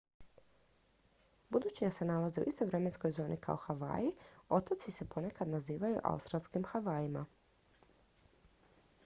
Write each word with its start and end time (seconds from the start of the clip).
budući 1.49 1.85
da 1.85 1.91
se 1.97 2.05
nalaze 2.11 2.41
u 2.41 2.47
istoj 2.51 2.67
vremenskoj 2.67 3.11
zoni 3.11 3.37
kao 3.37 3.55
havaji 3.65 4.11
otoci 4.49 4.91
se 4.91 5.05
ponekad 5.15 5.47
nazivaju 5.47 6.01
autstralskim 6.03 6.65
havajima 6.73 7.25